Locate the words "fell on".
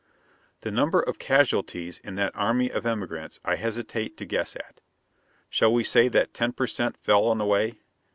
6.97-7.37